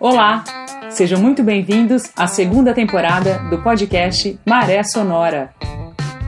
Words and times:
Olá, 0.00 0.42
sejam 0.90 1.20
muito 1.20 1.42
bem-vindos 1.42 2.10
à 2.16 2.26
segunda 2.26 2.74
temporada 2.74 3.38
do 3.50 3.58
podcast 3.62 4.38
Maré 4.44 4.82
Sonora. 4.82 5.54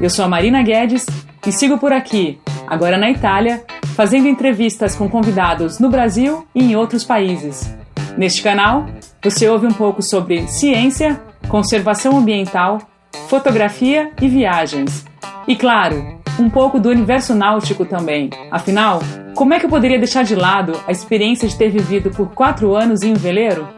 Eu 0.01 0.09
sou 0.09 0.25
a 0.25 0.29
Marina 0.29 0.62
Guedes 0.62 1.06
e 1.46 1.51
sigo 1.51 1.79
por 1.79 1.93
aqui, 1.93 2.38
agora 2.66 2.96
na 2.96 3.11
Itália, 3.11 3.64
fazendo 3.96 4.29
entrevistas 4.29 4.95
com 4.95 5.09
convidados 5.09 5.79
no 5.79 5.91
Brasil 5.91 6.46
e 6.55 6.62
em 6.62 6.77
outros 6.77 7.05
países. 7.05 7.75
Neste 8.16 8.43
canal, 8.43 8.87
você 9.23 9.48
ouve 9.48 9.66
um 9.66 9.73
pouco 9.73 10.02
sobre 10.02 10.46
ciência, 10.46 11.21
conservação 11.48 12.16
ambiental, 12.16 12.79
fotografia 13.29 14.12
e 14.21 14.29
viagens. 14.29 15.05
E 15.48 15.57
claro, 15.57 16.20
um 16.39 16.49
pouco 16.49 16.79
do 16.79 16.89
universo 16.89 17.35
náutico 17.35 17.85
também. 17.85 18.30
Afinal, 18.51 19.01
como 19.34 19.55
é 19.55 19.59
que 19.59 19.66
eu 19.66 19.71
poderia 19.71 19.98
deixar 19.98 20.25
de 20.25 20.34
lado 20.34 20.73
a 20.87 20.93
experiência 20.93 21.48
de 21.48 21.57
ter 21.57 21.71
vivido 21.71 22.11
por 22.11 22.30
quatro 22.34 22.75
anos 22.75 23.02
em 23.02 23.12
um 23.12 23.16
veleiro? 23.16 23.69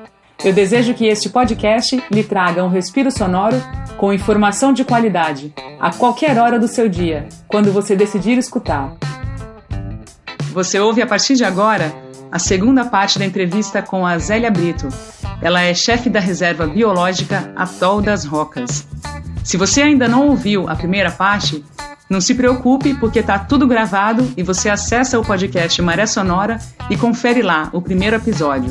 Eu 0.45 0.53
desejo 0.53 0.95
que 0.95 1.07
este 1.07 1.29
podcast 1.29 2.03
lhe 2.11 2.25
traga 2.25 2.65
um 2.65 2.69
respiro 2.69 3.11
sonoro 3.11 3.57
com 3.97 4.13
informação 4.13 4.73
de 4.73 4.85
qualidade, 4.85 5.55
a 5.81 5.93
qualquer 5.93 6.37
hora 6.37 6.59
do 6.59 6.67
seu 6.67 6.89
dia, 6.89 7.29
quando 7.47 7.73
você 7.73 7.95
decidir 7.95 8.37
escutar. 8.37 8.97
Você 10.53 10.81
ouve 10.81 11.01
a 11.01 11.07
partir 11.07 11.35
de 11.35 11.45
agora 11.45 11.95
a 12.31 12.39
segunda 12.39 12.85
parte 12.85 13.19
da 13.19 13.25
entrevista 13.25 13.83
com 13.83 14.07
a 14.07 14.19
Zélia 14.19 14.51
Brito. 14.51 14.89
Ela 15.41 15.63
é 15.63 15.75
chefe 15.75 16.11
da 16.11 16.19
reserva 16.19 16.67
biológica 16.67 17.53
Atol 17.55 18.03
das 18.03 18.25
Rocas. 18.25 18.87
Se 19.45 19.57
você 19.57 19.83
ainda 19.83 20.09
não 20.09 20.29
ouviu 20.29 20.69
a 20.69 20.75
primeira 20.75 21.11
parte, 21.11 21.65
não 22.13 22.21
se 22.21 22.35
preocupe, 22.35 22.93
porque 23.01 23.21
está 23.21 23.39
tudo 23.39 23.67
gravado 23.67 24.31
e 24.37 24.43
você 24.43 24.69
acessa 24.69 25.19
o 25.19 25.25
podcast 25.25 25.81
Maré 25.81 26.05
Sonora 26.05 26.59
e 26.91 26.97
confere 26.97 27.41
lá 27.41 27.71
o 27.73 27.81
primeiro 27.81 28.17
episódio. 28.17 28.71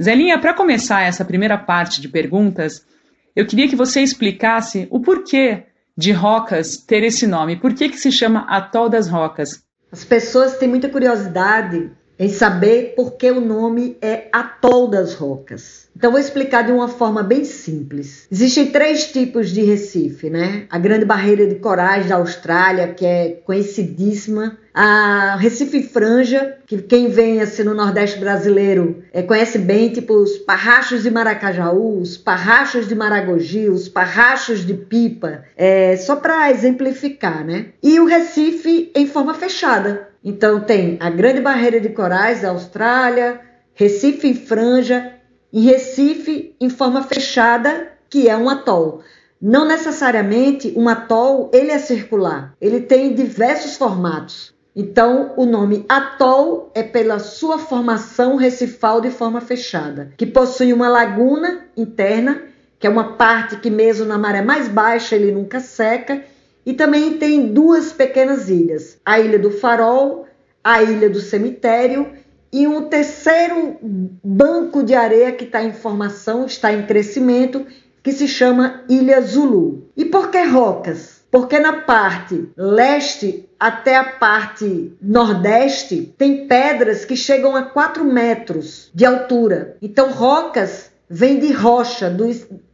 Zelinha, 0.00 0.38
para 0.38 0.54
começar 0.54 1.02
essa 1.02 1.24
primeira 1.24 1.58
parte 1.58 2.00
de 2.00 2.08
perguntas, 2.08 2.86
eu 3.34 3.44
queria 3.44 3.68
que 3.68 3.74
você 3.74 4.00
explicasse 4.00 4.86
o 4.90 5.00
porquê 5.00 5.64
de 5.98 6.12
Rocas 6.12 6.76
ter 6.76 7.02
esse 7.02 7.26
nome. 7.26 7.56
Por 7.56 7.74
que, 7.74 7.88
que 7.88 7.98
se 7.98 8.12
chama 8.12 8.46
Atol 8.48 8.88
das 8.88 9.08
Rocas? 9.08 9.64
As 9.90 10.04
pessoas 10.04 10.56
têm 10.58 10.68
muita 10.68 10.88
curiosidade 10.88 11.90
em 12.22 12.28
saber 12.28 12.94
por 12.94 13.14
que 13.14 13.28
o 13.32 13.40
nome 13.40 13.96
é 14.00 14.28
Atol 14.32 14.86
das 14.86 15.12
Rocas. 15.12 15.88
Então 15.96 16.12
vou 16.12 16.20
explicar 16.20 16.62
de 16.62 16.70
uma 16.70 16.86
forma 16.86 17.20
bem 17.20 17.44
simples. 17.44 18.28
Existem 18.30 18.70
três 18.70 19.10
tipos 19.10 19.50
de 19.50 19.62
Recife, 19.62 20.30
né? 20.30 20.66
A 20.70 20.78
Grande 20.78 21.04
Barreira 21.04 21.48
de 21.48 21.56
Corais 21.56 22.08
da 22.08 22.14
Austrália, 22.14 22.94
que 22.94 23.04
é 23.04 23.40
conhecidíssima, 23.44 24.56
a 24.72 25.36
Recife 25.36 25.82
Franja, 25.82 26.58
que 26.64 26.78
quem 26.78 27.08
vem 27.08 27.40
assim 27.40 27.64
no 27.64 27.74
Nordeste 27.74 28.20
brasileiro 28.20 29.02
é, 29.12 29.20
conhece 29.22 29.58
bem, 29.58 29.88
tipo 29.88 30.14
os 30.14 30.38
Parrachos 30.38 31.02
de 31.02 31.10
Maracajaú, 31.10 32.00
os 32.00 32.16
Parrachos 32.16 32.86
de 32.86 32.94
Maragogi, 32.94 33.68
os 33.68 33.88
Parrachos 33.88 34.64
de 34.64 34.74
Pipa, 34.74 35.42
é, 35.56 35.96
só 35.96 36.14
para 36.14 36.52
exemplificar, 36.52 37.44
né? 37.44 37.66
E 37.82 37.98
o 37.98 38.06
Recife 38.06 38.92
em 38.94 39.08
forma 39.08 39.34
fechada. 39.34 40.11
Então 40.24 40.60
tem 40.60 40.96
a 41.00 41.10
Grande 41.10 41.40
Barreira 41.40 41.80
de 41.80 41.88
Corais 41.88 42.42
da 42.42 42.50
Austrália, 42.50 43.40
Recife 43.74 44.28
em 44.28 44.34
Franja 44.34 45.14
e 45.52 45.62
Recife 45.62 46.54
em 46.60 46.70
forma 46.70 47.02
fechada, 47.02 47.92
que 48.08 48.28
é 48.28 48.36
um 48.36 48.48
atol. 48.48 49.02
Não 49.40 49.66
necessariamente 49.66 50.72
um 50.76 50.88
atol 50.88 51.50
ele 51.52 51.72
é 51.72 51.78
circular, 51.78 52.54
ele 52.60 52.80
tem 52.80 53.14
diversos 53.14 53.76
formatos. 53.76 54.54
Então, 54.74 55.34
o 55.36 55.44
nome 55.44 55.84
atol 55.88 56.70
é 56.74 56.82
pela 56.82 57.18
sua 57.18 57.58
formação 57.58 58.36
recifal 58.36 59.00
de 59.00 59.10
forma 59.10 59.40
fechada, 59.40 60.12
que 60.16 60.24
possui 60.24 60.72
uma 60.72 60.88
laguna 60.88 61.66
interna, 61.76 62.42
que 62.78 62.86
é 62.86 62.90
uma 62.90 63.14
parte 63.14 63.56
que 63.56 63.68
mesmo 63.68 64.06
na 64.06 64.16
maré 64.16 64.40
mais 64.40 64.68
baixa 64.68 65.14
ele 65.14 65.30
nunca 65.30 65.60
seca, 65.60 66.22
e 66.64 66.72
também 66.72 67.18
tem 67.18 67.52
duas 67.52 67.92
pequenas 67.92 68.48
ilhas, 68.48 68.98
a 69.04 69.18
Ilha 69.18 69.38
do 69.38 69.50
Farol, 69.50 70.26
a 70.62 70.82
Ilha 70.82 71.10
do 71.10 71.20
Cemitério 71.20 72.12
e 72.52 72.66
um 72.66 72.88
terceiro 72.88 73.78
banco 74.22 74.82
de 74.82 74.94
areia 74.94 75.32
que 75.32 75.44
está 75.44 75.62
em 75.62 75.72
formação, 75.72 76.44
está 76.44 76.72
em 76.72 76.86
crescimento, 76.86 77.66
que 78.02 78.12
se 78.12 78.28
chama 78.28 78.82
Ilha 78.88 79.20
Zulu. 79.20 79.88
E 79.96 80.04
por 80.04 80.30
que 80.30 80.42
rocas? 80.42 81.22
Porque 81.30 81.58
na 81.58 81.80
parte 81.82 82.50
leste 82.56 83.48
até 83.58 83.96
a 83.96 84.04
parte 84.04 84.92
nordeste 85.00 86.12
tem 86.18 86.46
pedras 86.46 87.04
que 87.04 87.16
chegam 87.16 87.56
a 87.56 87.62
4 87.62 88.04
metros 88.04 88.90
de 88.92 89.06
altura. 89.06 89.76
Então, 89.80 90.10
rocas 90.10 90.90
vem 91.08 91.38
de 91.38 91.52
rocha, 91.52 92.10
do, 92.10 92.28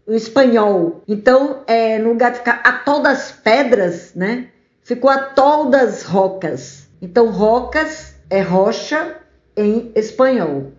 do 0.09 0.15
espanhol. 0.15 1.03
Então, 1.07 1.63
é, 1.67 1.99
no 1.99 2.09
lugar 2.09 2.33
de 2.33 2.39
ficar 2.39 2.63
atol 2.65 3.01
das 3.01 3.31
pedras, 3.31 4.15
né? 4.15 4.49
Ficou 4.83 5.11
atol 5.11 5.67
das 5.67 6.03
rocas. 6.03 6.89
Então, 7.01 7.31
rocas 7.31 8.17
é 8.31 8.41
rocha 8.41 9.19
em 9.57 9.93
espanhol. 9.95 10.73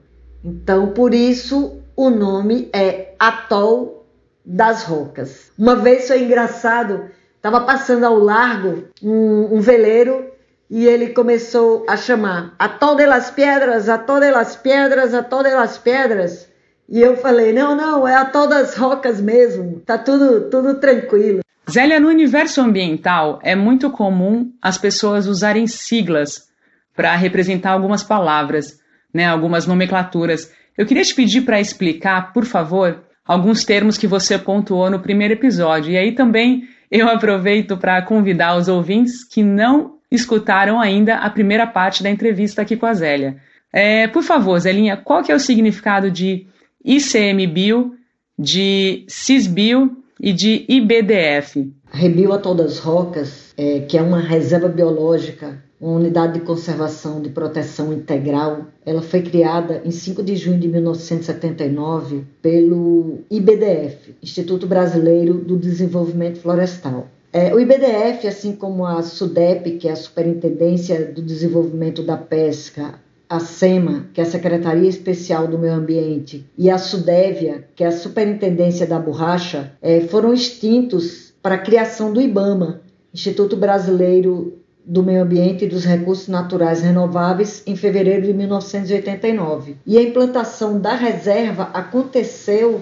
Então, 0.44 0.88
por 0.88 1.14
isso, 1.14 1.82
o 1.96 2.10
nome 2.10 2.70
é 2.74 3.14
atol 3.20 4.06
das 4.44 4.84
rocas. 4.84 5.52
Uma 5.58 5.76
vez 5.76 6.08
foi 6.08 6.24
engraçado 6.24 7.10
Estava 7.40 7.62
passando 7.62 8.04
ao 8.04 8.20
largo 8.20 8.90
um, 9.02 9.56
um, 9.56 9.62
veleiro 9.62 10.30
e 10.70 10.86
ele 10.86 11.14
começou 11.14 11.86
a 11.88 11.96
chamar 11.96 12.54
Atol 12.60 12.98
de 12.98 13.06
las 13.06 13.32
Piedras, 13.32 13.88
Atol 13.88 14.20
de 14.20 14.30
las 14.30 14.58
Piedras, 14.58 15.14
Atol 15.14 15.44
de 15.44 15.56
las 15.56 15.78
Piedras. 15.78 16.49
E 16.92 17.00
eu 17.00 17.16
falei, 17.18 17.54
não, 17.54 17.76
não, 17.76 18.08
é 18.08 18.16
Atol 18.16 18.48
das 18.48 18.76
Rocas 18.76 19.22
mesmo, 19.22 19.80
tá 19.86 19.98
tudo, 19.98 20.50
tudo 20.50 20.80
tranquilo. 20.80 21.42
Zélia, 21.70 22.00
no 22.00 22.08
universo 22.08 22.62
ambiental 22.62 23.40
é 23.44 23.56
muito 23.56 23.92
comum 23.92 24.52
as 24.60 24.78
pessoas 24.78 25.28
usarem 25.28 25.68
siglas 25.68 26.50
para 26.96 27.16
representar 27.16 27.72
algumas 27.72 28.04
palavras, 28.04 28.80
né, 29.14 29.28
algumas 29.28 29.68
nomenclaturas. 29.68 30.52
Eu 30.76 30.86
queria 30.86 31.04
te 31.04 31.14
pedir 31.14 31.42
para 31.42 31.62
explicar, 31.62 32.34
por 32.34 32.44
favor, 32.44 33.04
alguns 33.24 33.64
termos 33.64 33.96
que 33.96 34.08
você 34.08 34.40
pontuou 34.40 34.90
no 34.90 35.00
primeiro 35.00 35.36
episódio. 35.36 35.92
E 35.92 35.98
aí 35.98 36.14
também 36.14 36.68
eu 36.90 37.08
aproveito 37.08 37.78
para 37.78 38.02
convidar 38.02 38.58
os 38.58 38.68
ouvintes 38.68 39.24
que 39.24 39.44
não 39.44 40.00
escutaram 40.12 40.82
ainda 40.82 41.18
a 41.18 41.30
primeira 41.30 41.68
parte 41.68 42.02
da 42.02 42.10
entrevista 42.10 42.64
aqui 42.64 42.76
com 42.76 42.88
a 42.88 42.94
Zélia. 42.96 43.38
É, 43.72 44.08
por 44.08 44.24
favor, 44.24 44.60
Zélinha, 44.60 44.98
qual 44.98 45.22
que 45.22 45.32
é 45.32 45.36
o 45.36 45.40
significado 45.40 46.10
de 46.10 46.48
ICMBio, 46.84 47.94
de 48.38 49.06
CISBio 49.08 49.98
e 50.20 50.32
de 50.32 50.66
IBDF? 50.68 51.72
Rebio 51.92 52.34
Atol 52.34 52.56
das 52.56 52.80
Rocas, 52.80 53.54
é, 53.58 53.82
que 53.82 53.98
é 53.98 54.02
uma 54.02 54.20
reserva 54.20 54.68
biológica 54.68 55.62
uma 55.80 55.96
unidade 55.96 56.34
de 56.34 56.42
conservação 56.42 57.22
de 57.22 57.30
proteção 57.30 57.94
integral. 57.94 58.66
Ela 58.86 59.02
foi 59.02 59.22
criada 59.22 59.82
em 59.86 59.92
5 59.92 60.22
de 60.22 60.36
junho 60.36 60.60
de 60.60 60.68
1979 60.68 62.24
pelo 62.42 63.20
IBDF, 63.32 64.16
Instituto 64.22 64.68
Brasileiro 64.68 65.36
do 65.36 65.56
Desenvolvimento 65.56 66.40
Florestal. 66.40 67.08
É, 67.32 67.54
o 67.54 67.60
IBDF, 67.60 68.28
assim 68.28 68.54
como 68.54 68.86
a 68.86 69.04
SUDEP, 69.04 69.78
que 69.78 69.88
é 69.88 69.92
a 69.92 69.96
Superintendência 69.96 71.06
do 71.06 71.22
Desenvolvimento 71.22 72.02
da 72.02 72.18
Pesca, 72.18 72.96
a 73.30 73.40
SEMA, 73.40 74.08
que 74.12 74.20
é 74.20 74.24
a 74.24 74.28
Secretaria 74.28 74.90
Especial 74.90 75.48
do 75.48 75.60
Meio 75.60 75.76
Ambiente, 75.76 76.50
e 76.58 76.68
a 76.68 76.80
SUDEVIA, 76.80 77.68
que 77.76 77.84
é 77.84 77.88
a 77.88 77.92
Superintendência 77.92 78.88
da 78.88 78.98
Borracha, 78.98 79.74
é, 79.82 80.02
foram 80.02 80.34
extintos 80.34 81.32
para 81.42 81.56
a 81.56 81.60
criação 81.60 82.12
do 82.12 82.20
IBAMA, 82.20 82.82
Instituto 83.14 83.56
Brasileiro 83.56 84.60
do 84.84 85.04
Meio 85.04 85.22
Ambiente 85.22 85.66
e 85.66 85.68
dos 85.68 85.86
Recursos 85.86 86.28
Naturais 86.28 86.82
Renováveis 86.82 87.62
em 87.68 87.76
fevereiro 87.76 88.26
de 88.26 88.34
1989. 88.34 89.76
E 89.86 89.98
a 89.98 90.02
implantação 90.02 90.80
da 90.80 90.96
reserva 90.96 91.70
aconteceu 91.74 92.82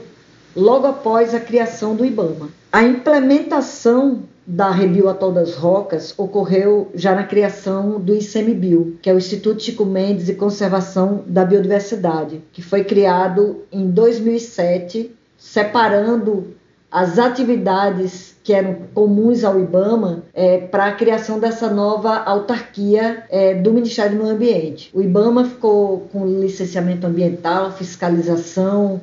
logo 0.58 0.88
após 0.88 1.36
a 1.36 1.40
criação 1.40 1.96
do 1.96 2.04
IBAMA. 2.04 2.50
A 2.72 2.84
implementação 2.84 4.24
da 4.46 4.72
Rebio 4.72 5.08
Atol 5.08 5.32
das 5.32 5.54
Rocas 5.54 6.14
ocorreu 6.18 6.90
já 6.96 7.14
na 7.14 7.24
criação 7.24 8.00
do 8.00 8.16
ICMBio, 8.16 8.98
que 9.02 9.10
é 9.10 9.14
o 9.14 9.18
Instituto 9.18 9.62
Chico 9.62 9.86
Mendes 9.86 10.26
de 10.26 10.34
Conservação 10.34 11.24
da 11.28 11.46
Biodiversidade, 11.46 12.42
que 12.52 12.62
foi 12.62 12.84
criado 12.84 13.64
em 13.72 13.90
2007, 13.92 15.12
separando 15.38 16.56
as 16.90 17.20
atividades 17.20 18.36
que 18.44 18.54
eram 18.54 18.78
comuns 18.94 19.44
ao 19.44 19.60
IBAMA 19.60 20.24
é, 20.34 20.58
para 20.58 20.86
a 20.86 20.92
criação 20.94 21.38
dessa 21.38 21.70
nova 21.70 22.16
autarquia 22.16 23.26
é, 23.30 23.54
do 23.54 23.74
Ministério 23.74 24.18
do 24.18 24.24
Meio 24.24 24.36
Ambiente. 24.36 24.90
O 24.94 25.02
IBAMA 25.02 25.44
ficou 25.44 26.08
com 26.12 26.26
licenciamento 26.26 27.06
ambiental, 27.06 27.74
fiscalização 27.74 29.02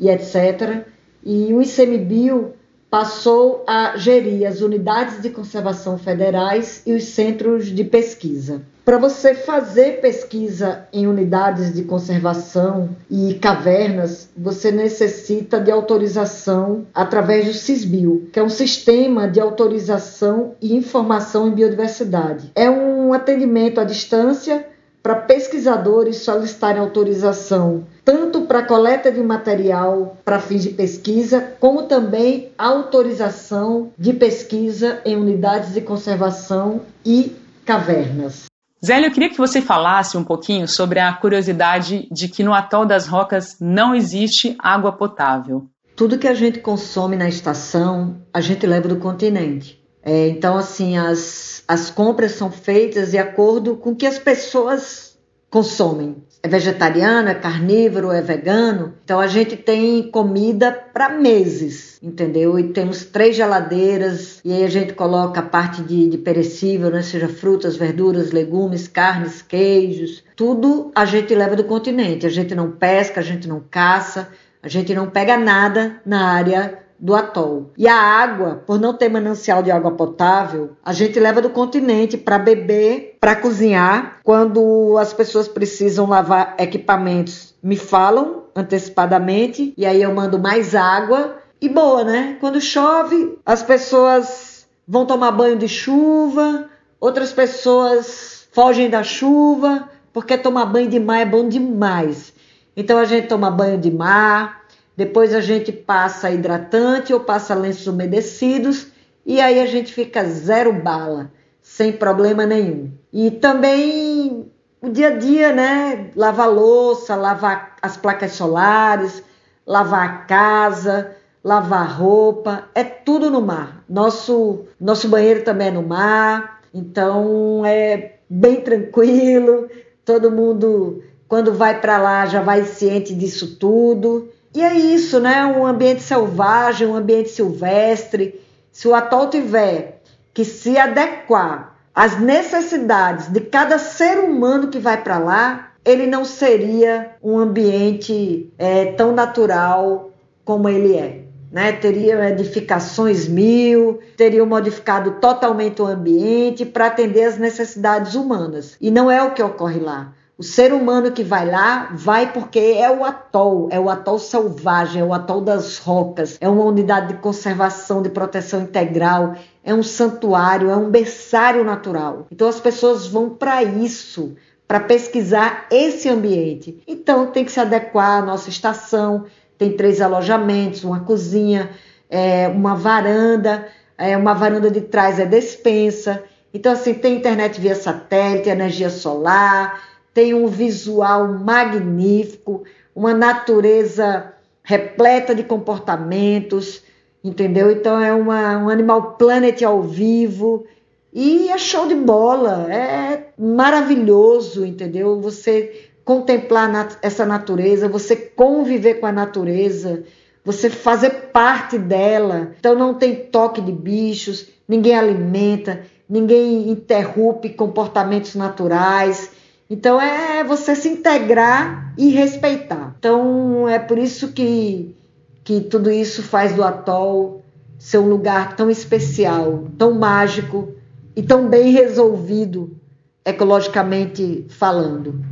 e 0.00 0.08
etc. 0.08 0.84
E 1.24 1.52
o 1.52 1.62
ICMBio 1.62 2.54
passou 2.90 3.62
a 3.66 3.96
gerir 3.96 4.46
as 4.48 4.60
unidades 4.60 5.22
de 5.22 5.30
conservação 5.30 5.96
federais 5.96 6.82
e 6.84 6.92
os 6.92 7.04
centros 7.04 7.66
de 7.66 7.84
pesquisa. 7.84 8.62
Para 8.84 8.98
você 8.98 9.34
fazer 9.34 10.00
pesquisa 10.00 10.88
em 10.92 11.06
unidades 11.06 11.72
de 11.72 11.84
conservação 11.84 12.88
e 13.08 13.34
cavernas, 13.34 14.28
você 14.36 14.72
necessita 14.72 15.60
de 15.60 15.70
autorização 15.70 16.86
através 16.92 17.46
do 17.46 17.52
CISBio, 17.52 18.28
que 18.32 18.40
é 18.40 18.42
um 18.42 18.48
sistema 18.48 19.28
de 19.28 19.38
autorização 19.38 20.56
e 20.60 20.74
informação 20.74 21.46
em 21.46 21.52
biodiversidade. 21.52 22.50
É 22.56 22.68
um 22.68 23.12
atendimento 23.12 23.80
à 23.80 23.84
distância 23.84 24.66
para 25.10 25.22
pesquisadores 25.22 26.18
solicitarem 26.18 26.80
autorização 26.80 27.84
tanto 28.04 28.42
para 28.42 28.62
coleta 28.62 29.10
de 29.10 29.20
material 29.20 30.16
para 30.24 30.38
fins 30.38 30.62
de 30.62 30.70
pesquisa, 30.70 31.54
como 31.58 31.84
também 31.84 32.52
autorização 32.56 33.92
de 33.98 34.12
pesquisa 34.12 35.00
em 35.04 35.16
unidades 35.16 35.74
de 35.74 35.80
conservação 35.80 36.82
e 37.04 37.36
cavernas. 37.64 38.44
Zélio, 38.84 39.08
eu 39.08 39.12
queria 39.12 39.30
que 39.30 39.36
você 39.36 39.60
falasse 39.60 40.16
um 40.16 40.22
pouquinho 40.22 40.68
sobre 40.68 41.00
a 41.00 41.12
curiosidade 41.12 42.06
de 42.12 42.28
que 42.28 42.44
no 42.44 42.54
Atol 42.54 42.86
das 42.86 43.08
Rocas 43.08 43.56
não 43.60 43.92
existe 43.92 44.56
água 44.60 44.92
potável. 44.92 45.66
Tudo 45.96 46.18
que 46.18 46.28
a 46.28 46.34
gente 46.34 46.60
consome 46.60 47.16
na 47.16 47.28
estação, 47.28 48.22
a 48.32 48.40
gente 48.40 48.64
leva 48.64 48.86
do 48.86 48.96
continente. 48.96 49.80
É, 50.02 50.28
então, 50.28 50.56
assim, 50.56 50.96
as, 50.96 51.49
as 51.70 51.88
compras 51.88 52.32
são 52.32 52.50
feitas 52.50 53.12
de 53.12 53.18
acordo 53.18 53.76
com 53.76 53.90
o 53.90 53.94
que 53.94 54.04
as 54.04 54.18
pessoas 54.18 55.16
consomem. 55.48 56.16
É 56.42 56.48
vegetariano, 56.48 57.28
é 57.28 57.34
carnívoro, 57.34 58.10
é 58.10 58.20
vegano. 58.20 58.94
Então 59.04 59.20
a 59.20 59.28
gente 59.28 59.56
tem 59.56 60.10
comida 60.10 60.72
para 60.72 61.10
meses, 61.10 61.96
entendeu? 62.02 62.58
E 62.58 62.72
temos 62.72 63.04
três 63.04 63.36
geladeiras 63.36 64.40
e 64.44 64.52
aí 64.52 64.64
a 64.64 64.68
gente 64.68 64.94
coloca 64.94 65.38
a 65.38 65.44
parte 65.44 65.80
de, 65.82 66.08
de 66.08 66.18
perecível, 66.18 66.90
né? 66.90 67.02
Seja 67.02 67.28
frutas, 67.28 67.76
verduras, 67.76 68.32
legumes, 68.32 68.88
carnes, 68.88 69.40
queijos. 69.40 70.24
Tudo 70.34 70.90
a 70.92 71.04
gente 71.04 71.32
leva 71.36 71.54
do 71.54 71.62
continente. 71.62 72.26
A 72.26 72.30
gente 72.30 72.52
não 72.52 72.72
pesca, 72.72 73.20
a 73.20 73.22
gente 73.22 73.46
não 73.46 73.62
caça, 73.70 74.28
a 74.60 74.66
gente 74.66 74.92
não 74.92 75.08
pega 75.08 75.36
nada 75.36 76.00
na 76.04 76.32
área 76.32 76.80
do 77.00 77.14
atol. 77.14 77.70
E 77.78 77.88
a 77.88 77.96
água, 77.96 78.62
por 78.66 78.78
não 78.78 78.92
ter 78.92 79.08
manancial 79.08 79.62
de 79.62 79.70
água 79.70 79.92
potável, 79.92 80.72
a 80.84 80.92
gente 80.92 81.18
leva 81.18 81.40
do 81.40 81.48
continente 81.48 82.18
para 82.18 82.38
beber, 82.38 83.16
para 83.18 83.34
cozinhar. 83.34 84.18
Quando 84.22 84.96
as 84.98 85.12
pessoas 85.12 85.48
precisam 85.48 86.08
lavar 86.08 86.54
equipamentos, 86.58 87.54
me 87.62 87.76
falam 87.76 88.44
antecipadamente 88.54 89.72
e 89.76 89.86
aí 89.86 90.02
eu 90.02 90.14
mando 90.14 90.38
mais 90.38 90.74
água. 90.74 91.36
E 91.60 91.68
boa, 91.68 92.04
né? 92.04 92.36
Quando 92.40 92.60
chove, 92.60 93.38
as 93.44 93.62
pessoas 93.62 94.66
vão 94.86 95.06
tomar 95.06 95.30
banho 95.32 95.56
de 95.56 95.68
chuva, 95.68 96.68
outras 96.98 97.32
pessoas 97.32 98.48
fogem 98.52 98.90
da 98.90 99.02
chuva, 99.02 99.88
porque 100.12 100.36
tomar 100.36 100.66
banho 100.66 100.88
de 100.88 100.98
mar 100.98 101.20
é 101.20 101.26
bom 101.26 101.48
demais. 101.48 102.32
Então 102.76 102.98
a 102.98 103.04
gente 103.04 103.28
toma 103.28 103.50
banho 103.50 103.78
de 103.78 103.90
mar, 103.90 104.59
depois 105.00 105.34
a 105.34 105.40
gente 105.40 105.72
passa 105.72 106.30
hidratante 106.30 107.14
ou 107.14 107.20
passa 107.20 107.54
lenços 107.54 107.86
umedecidos 107.86 108.88
e 109.24 109.40
aí 109.40 109.58
a 109.58 109.64
gente 109.64 109.94
fica 109.94 110.22
zero 110.24 110.74
bala, 110.74 111.32
sem 111.62 111.90
problema 111.90 112.44
nenhum. 112.44 112.92
E 113.10 113.30
também 113.30 114.52
o 114.78 114.90
dia 114.90 115.06
a 115.06 115.16
dia, 115.16 115.54
né? 115.54 116.10
Lavar 116.14 116.52
louça, 116.52 117.16
lavar 117.16 117.76
as 117.80 117.96
placas 117.96 118.32
solares, 118.32 119.22
lavar 119.66 120.06
a 120.06 120.18
casa, 120.26 121.16
lavar 121.42 121.98
roupa, 121.98 122.64
é 122.74 122.84
tudo 122.84 123.30
no 123.30 123.40
mar. 123.40 123.82
Nosso 123.88 124.66
nosso 124.78 125.08
banheiro 125.08 125.42
também 125.44 125.68
é 125.68 125.70
no 125.70 125.82
mar, 125.82 126.60
então 126.74 127.64
é 127.64 128.16
bem 128.28 128.60
tranquilo. 128.60 129.66
Todo 130.04 130.30
mundo 130.30 131.02
quando 131.26 131.54
vai 131.54 131.80
para 131.80 131.96
lá 131.96 132.26
já 132.26 132.42
vai 132.42 132.66
ciente 132.66 133.14
disso 133.14 133.56
tudo. 133.56 134.28
E 134.54 134.62
é 134.62 134.74
isso, 134.74 135.20
né? 135.20 135.46
Um 135.46 135.64
ambiente 135.64 136.02
selvagem, 136.02 136.86
um 136.86 136.96
ambiente 136.96 137.30
silvestre. 137.30 138.40
Se 138.72 138.88
o 138.88 138.94
atol 138.94 139.28
tiver 139.28 140.00
que 140.34 140.44
se 140.44 140.76
adequar 140.76 141.76
às 141.94 142.18
necessidades 142.18 143.28
de 143.28 143.40
cada 143.40 143.78
ser 143.78 144.18
humano 144.18 144.68
que 144.68 144.78
vai 144.78 145.02
para 145.02 145.18
lá, 145.18 145.70
ele 145.84 146.06
não 146.06 146.24
seria 146.24 147.16
um 147.22 147.38
ambiente 147.38 148.52
é, 148.58 148.92
tão 148.92 149.12
natural 149.12 150.10
como 150.44 150.68
ele 150.68 150.96
é. 150.96 151.20
Né? 151.50 151.72
Teria 151.72 152.28
edificações 152.30 153.26
mil, 153.26 153.98
teriam 154.16 154.46
modificado 154.46 155.12
totalmente 155.20 155.82
o 155.82 155.86
ambiente 155.86 156.64
para 156.64 156.86
atender 156.86 157.24
às 157.24 157.38
necessidades 157.38 158.14
humanas. 158.14 158.76
E 158.80 158.90
não 158.90 159.10
é 159.10 159.22
o 159.22 159.32
que 159.32 159.42
ocorre 159.42 159.80
lá. 159.80 160.12
O 160.40 160.42
ser 160.42 160.72
humano 160.72 161.12
que 161.12 161.22
vai 161.22 161.44
lá, 161.44 161.90
vai 161.92 162.32
porque 162.32 162.58
é 162.58 162.90
o 162.90 163.04
atol, 163.04 163.68
é 163.70 163.78
o 163.78 163.90
atol 163.90 164.18
selvagem, 164.18 165.02
é 165.02 165.04
o 165.04 165.12
atol 165.12 165.42
das 165.42 165.76
rocas, 165.76 166.38
é 166.40 166.48
uma 166.48 166.64
unidade 166.64 167.08
de 167.08 167.20
conservação, 167.20 168.00
de 168.00 168.08
proteção 168.08 168.62
integral, 168.62 169.34
é 169.62 169.74
um 169.74 169.82
santuário, 169.82 170.70
é 170.70 170.76
um 170.78 170.88
berçário 170.88 171.62
natural. 171.62 172.26
Então 172.32 172.48
as 172.48 172.58
pessoas 172.58 173.06
vão 173.06 173.28
para 173.28 173.62
isso, 173.62 174.34
para 174.66 174.80
pesquisar 174.80 175.66
esse 175.70 176.08
ambiente. 176.08 176.82
Então 176.88 177.26
tem 177.26 177.44
que 177.44 177.52
se 177.52 177.60
adequar 177.60 178.22
à 178.22 178.24
nossa 178.24 178.48
estação. 178.48 179.26
Tem 179.58 179.76
três 179.76 180.00
alojamentos, 180.00 180.84
uma 180.84 181.00
cozinha, 181.00 181.68
é, 182.08 182.48
uma 182.48 182.74
varanda, 182.74 183.68
é, 183.98 184.16
uma 184.16 184.32
varanda 184.32 184.70
de 184.70 184.80
trás 184.80 185.20
é 185.20 185.26
despensa. 185.26 186.24
Então 186.54 186.72
assim 186.72 186.94
tem 186.94 187.16
internet 187.16 187.60
via 187.60 187.74
satélite, 187.74 188.48
energia 188.48 188.88
solar 188.88 189.89
tem 190.12 190.34
um 190.34 190.46
visual 190.46 191.28
magnífico, 191.28 192.64
uma 192.94 193.14
natureza 193.14 194.32
repleta 194.62 195.34
de 195.34 195.42
comportamentos, 195.42 196.82
entendeu? 197.22 197.70
Então 197.70 198.00
é 198.00 198.12
uma, 198.12 198.58
um 198.58 198.68
Animal 198.68 199.12
Planet 199.12 199.62
ao 199.62 199.82
vivo 199.82 200.64
e 201.12 201.48
é 201.48 201.58
show 201.58 201.88
de 201.88 201.94
bola, 201.94 202.72
é 202.72 203.32
maravilhoso, 203.36 204.64
entendeu? 204.64 205.20
Você 205.20 205.88
contemplar 206.04 206.68
nat 206.68 206.96
essa 207.02 207.26
natureza, 207.26 207.88
você 207.88 208.16
conviver 208.16 208.94
com 208.94 209.06
a 209.06 209.12
natureza, 209.12 210.04
você 210.44 210.70
fazer 210.70 211.10
parte 211.32 211.78
dela. 211.78 212.52
Então 212.58 212.74
não 212.74 212.94
tem 212.94 213.14
toque 213.14 213.60
de 213.60 213.72
bichos, 213.72 214.48
ninguém 214.68 214.96
alimenta, 214.96 215.82
ninguém 216.08 216.70
interrompe 216.70 217.50
comportamentos 217.50 218.34
naturais. 218.34 219.30
Então 219.70 220.00
é 220.00 220.42
você 220.42 220.74
se 220.74 220.88
integrar 220.88 221.94
e 221.96 222.10
respeitar. 222.10 222.96
Então 222.98 223.68
é 223.68 223.78
por 223.78 223.98
isso 223.98 224.32
que, 224.32 224.96
que 225.44 225.60
tudo 225.60 225.88
isso 225.90 226.24
faz 226.24 226.52
do 226.52 226.64
atol 226.64 227.44
ser 227.78 227.98
um 227.98 228.08
lugar 228.08 228.56
tão 228.56 228.68
especial, 228.68 229.68
tão 229.78 229.94
mágico 229.94 230.74
e 231.14 231.22
tão 231.22 231.48
bem 231.48 231.70
resolvido 231.70 232.76
ecologicamente 233.24 234.44
falando. 234.50 235.24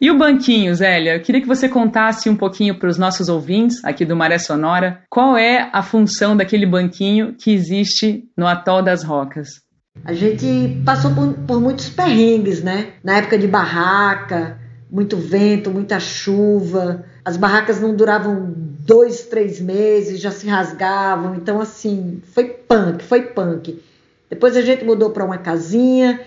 E 0.00 0.10
o 0.10 0.16
banquinho, 0.16 0.74
Zélia? 0.74 1.16
Eu 1.16 1.22
queria 1.22 1.40
que 1.40 1.46
você 1.46 1.68
contasse 1.68 2.30
um 2.30 2.36
pouquinho 2.36 2.78
para 2.78 2.88
os 2.88 2.96
nossos 2.96 3.28
ouvintes 3.28 3.84
aqui 3.84 4.04
do 4.04 4.16
Maré 4.16 4.38
Sonora 4.38 5.02
qual 5.10 5.36
é 5.36 5.68
a 5.72 5.82
função 5.82 6.36
daquele 6.36 6.64
banquinho 6.64 7.34
que 7.34 7.50
existe 7.50 8.24
no 8.36 8.46
Atol 8.46 8.80
das 8.80 9.02
Rocas. 9.02 9.60
A 10.04 10.12
gente 10.12 10.80
passou 10.84 11.14
por, 11.14 11.34
por 11.46 11.60
muitos 11.60 11.88
perrengues, 11.88 12.62
né? 12.62 12.92
Na 13.02 13.18
época 13.18 13.38
de 13.38 13.46
barraca, 13.46 14.58
muito 14.90 15.16
vento, 15.16 15.70
muita 15.70 16.00
chuva. 16.00 17.04
As 17.24 17.36
barracas 17.36 17.80
não 17.80 17.94
duravam 17.94 18.52
dois, 18.56 19.22
três 19.22 19.60
meses, 19.60 20.20
já 20.20 20.30
se 20.30 20.46
rasgavam. 20.46 21.34
Então, 21.34 21.60
assim, 21.60 22.22
foi 22.32 22.44
punk, 22.44 23.04
foi 23.04 23.22
punk. 23.22 23.82
Depois 24.30 24.56
a 24.56 24.62
gente 24.62 24.84
mudou 24.84 25.10
para 25.10 25.24
uma 25.24 25.38
casinha 25.38 26.20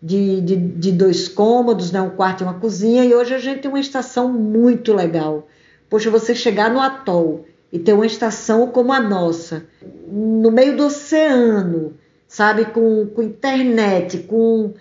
de, 0.00 0.40
de, 0.40 0.56
de, 0.56 0.92
dois 0.92 1.28
cômodos, 1.28 1.90
né? 1.90 2.00
um 2.00 2.10
quarto 2.10 2.42
e 2.42 2.44
uma 2.44 2.54
cozinha. 2.54 3.04
E 3.04 3.14
hoje 3.14 3.34
a 3.34 3.38
gente 3.38 3.60
tem 3.60 3.70
uma 3.70 3.80
estação 3.80 4.32
muito 4.32 4.92
legal. 4.92 5.48
Poxa, 5.88 6.10
você 6.10 6.34
chegar 6.34 6.70
no 6.70 6.80
atol 6.80 7.46
e 7.72 7.78
ter 7.78 7.92
uma 7.92 8.06
estação 8.06 8.68
como 8.68 8.92
a 8.92 9.00
nossa, 9.00 9.64
no 10.06 10.50
meio 10.50 10.76
do 10.76 10.86
oceano, 10.86 11.94
sabe? 12.34 12.64
Com, 12.64 13.06
com 13.06 13.22
internet, 13.22 14.18
com, 14.18 14.74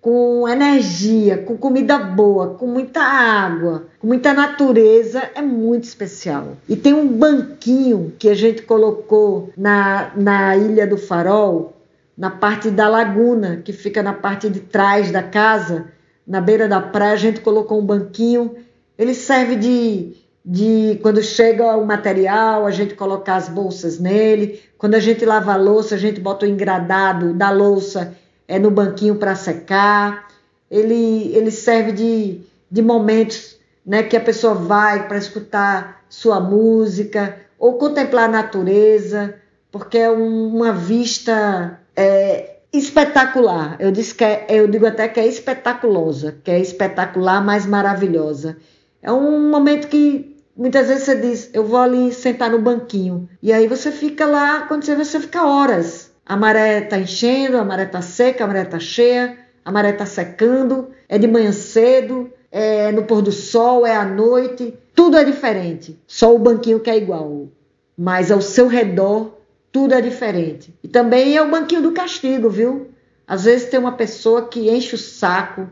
com 0.00 0.48
energia, 0.48 1.38
com 1.38 1.56
comida 1.56 1.98
boa, 1.98 2.54
com 2.54 2.68
muita 2.68 3.02
água, 3.02 3.88
com 3.98 4.06
muita 4.06 4.32
natureza, 4.32 5.28
é 5.34 5.42
muito 5.42 5.84
especial. 5.84 6.56
E 6.68 6.76
tem 6.76 6.94
um 6.94 7.08
banquinho 7.08 8.14
que 8.16 8.28
a 8.28 8.34
gente 8.34 8.62
colocou 8.62 9.50
na, 9.56 10.12
na 10.14 10.56
Ilha 10.56 10.86
do 10.86 10.96
Farol, 10.96 11.76
na 12.16 12.30
parte 12.30 12.70
da 12.70 12.88
laguna, 12.88 13.56
que 13.56 13.72
fica 13.72 14.04
na 14.04 14.12
parte 14.12 14.48
de 14.48 14.60
trás 14.60 15.10
da 15.10 15.22
casa, 15.22 15.86
na 16.24 16.40
beira 16.40 16.68
da 16.68 16.80
praia, 16.80 17.14
a 17.14 17.16
gente 17.16 17.40
colocou 17.40 17.80
um 17.80 17.84
banquinho. 17.84 18.54
Ele 18.96 19.14
serve 19.14 19.56
de, 19.56 20.12
de 20.44 21.00
quando 21.02 21.20
chega 21.24 21.76
o 21.76 21.84
material, 21.84 22.66
a 22.66 22.70
gente 22.70 22.94
colocar 22.94 23.34
as 23.34 23.48
bolsas 23.48 23.98
nele, 23.98 24.60
Quando 24.80 24.94
a 24.94 24.98
gente 24.98 25.26
lava 25.26 25.52
a 25.52 25.56
louça, 25.56 25.94
a 25.94 25.98
gente 25.98 26.18
bota 26.22 26.46
o 26.46 26.48
engradado 26.48 27.34
da 27.34 27.50
louça 27.50 28.16
é 28.48 28.58
no 28.58 28.70
banquinho 28.70 29.14
para 29.14 29.34
secar. 29.34 30.26
Ele, 30.70 31.30
ele 31.36 31.50
serve 31.50 31.92
de, 31.92 32.40
de 32.70 32.80
momentos 32.80 33.58
né, 33.84 34.02
que 34.02 34.16
a 34.16 34.20
pessoa 34.20 34.54
vai 34.54 35.06
para 35.06 35.18
escutar 35.18 36.02
sua 36.08 36.40
música 36.40 37.36
ou 37.58 37.74
contemplar 37.74 38.24
a 38.24 38.32
natureza, 38.32 39.34
porque 39.70 39.98
é 39.98 40.08
uma 40.08 40.72
vista 40.72 41.78
é, 41.94 42.56
espetacular. 42.72 43.76
Eu, 43.78 43.92
disse 43.92 44.14
que 44.14 44.24
é, 44.24 44.46
eu 44.48 44.66
digo 44.66 44.86
até 44.86 45.08
que 45.08 45.20
é 45.20 45.26
espetaculosa, 45.26 46.36
que 46.42 46.50
é 46.50 46.58
espetacular, 46.58 47.44
mas 47.44 47.66
maravilhosa. 47.66 48.56
É 49.02 49.12
um 49.12 49.50
momento 49.50 49.88
que 49.88 50.29
muitas 50.60 50.88
vezes 50.88 51.04
você 51.04 51.16
diz, 51.16 51.50
eu 51.54 51.64
vou 51.64 51.80
ali 51.80 52.12
sentar 52.12 52.50
no 52.50 52.58
banquinho. 52.58 53.26
E 53.42 53.50
aí 53.50 53.66
você 53.66 53.90
fica 53.90 54.26
lá, 54.26 54.66
quando 54.66 54.84
você 54.84 54.94
vê, 54.94 55.04
você 55.06 55.18
fica 55.18 55.42
horas. 55.42 56.12
A 56.26 56.36
maré 56.36 56.80
está 56.80 56.98
enchendo, 56.98 57.56
a 57.56 57.64
maré 57.64 57.84
está 57.84 58.02
seca, 58.02 58.44
a 58.44 58.46
maré 58.46 58.62
está 58.64 58.78
cheia, 58.78 59.38
a 59.64 59.72
maré 59.72 59.88
está 59.88 60.04
secando, 60.04 60.90
é 61.08 61.16
de 61.16 61.26
manhã 61.26 61.50
cedo, 61.50 62.30
é 62.52 62.92
no 62.92 63.04
pôr 63.04 63.22
do 63.22 63.32
sol, 63.32 63.86
é 63.86 63.96
à 63.96 64.04
noite, 64.04 64.74
tudo 64.94 65.16
é 65.16 65.24
diferente. 65.24 65.98
Só 66.06 66.34
o 66.34 66.38
banquinho 66.38 66.78
que 66.78 66.90
é 66.90 66.96
igual. 66.98 67.48
Mas 67.96 68.30
ao 68.30 68.42
seu 68.42 68.68
redor, 68.68 69.38
tudo 69.72 69.94
é 69.94 70.02
diferente. 70.02 70.74
E 70.84 70.88
também 70.88 71.38
é 71.38 71.42
o 71.42 71.50
banquinho 71.50 71.80
do 71.80 71.92
castigo, 71.92 72.50
viu? 72.50 72.90
Às 73.26 73.44
vezes 73.44 73.70
tem 73.70 73.80
uma 73.80 73.92
pessoa 73.92 74.46
que 74.46 74.68
enche 74.68 74.94
o 74.94 74.98
saco, 74.98 75.68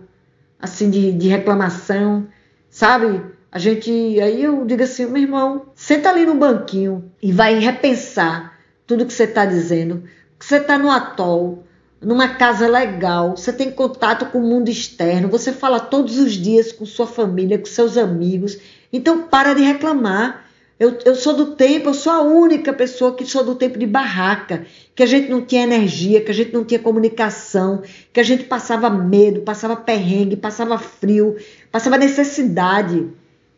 assim, 0.58 0.88
de, 0.88 1.12
de 1.12 1.28
reclamação, 1.28 2.26
sabe? 2.70 3.36
A 3.50 3.58
gente, 3.58 3.90
aí 3.90 4.42
eu 4.42 4.66
digo 4.66 4.82
assim, 4.82 5.06
meu 5.06 5.22
irmão, 5.22 5.66
senta 5.74 6.10
ali 6.10 6.26
no 6.26 6.34
banquinho 6.34 7.10
e 7.22 7.32
vai 7.32 7.58
repensar 7.58 8.58
tudo 8.86 9.06
que 9.06 9.12
você 9.12 9.24
está 9.24 9.46
dizendo. 9.46 10.04
Você 10.38 10.56
está 10.56 10.76
no 10.76 10.90
atol, 10.90 11.64
numa 12.00 12.28
casa 12.28 12.68
legal, 12.68 13.36
você 13.36 13.52
tem 13.52 13.70
contato 13.70 14.26
com 14.26 14.38
o 14.38 14.46
mundo 14.46 14.68
externo, 14.68 15.28
você 15.28 15.52
fala 15.52 15.80
todos 15.80 16.18
os 16.18 16.32
dias 16.32 16.72
com 16.72 16.84
sua 16.84 17.06
família, 17.06 17.58
com 17.58 17.66
seus 17.66 17.96
amigos. 17.96 18.58
Então 18.92 19.22
para 19.22 19.54
de 19.54 19.62
reclamar. 19.62 20.46
Eu, 20.78 20.96
eu 21.04 21.16
sou 21.16 21.34
do 21.34 21.56
tempo, 21.56 21.88
eu 21.88 21.94
sou 21.94 22.12
a 22.12 22.22
única 22.22 22.72
pessoa 22.72 23.12
que 23.12 23.26
sou 23.26 23.42
do 23.42 23.56
tempo 23.56 23.76
de 23.76 23.86
barraca, 23.86 24.64
que 24.94 25.02
a 25.02 25.06
gente 25.06 25.28
não 25.28 25.42
tinha 25.42 25.64
energia, 25.64 26.20
que 26.20 26.30
a 26.30 26.34
gente 26.34 26.52
não 26.52 26.64
tinha 26.64 26.78
comunicação, 26.78 27.82
que 28.12 28.20
a 28.20 28.22
gente 28.22 28.44
passava 28.44 28.88
medo, 28.88 29.40
passava 29.40 29.74
perrengue, 29.74 30.36
passava 30.36 30.78
frio, 30.78 31.36
passava 31.72 31.98
necessidade. 31.98 33.08